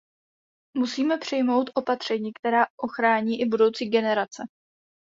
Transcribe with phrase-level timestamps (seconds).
[0.77, 4.43] Musíme přijmout opatření, která ochrání i budoucí generace.